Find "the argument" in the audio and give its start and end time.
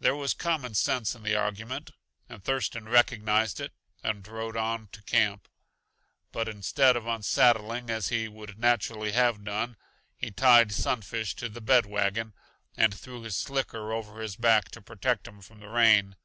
1.22-1.90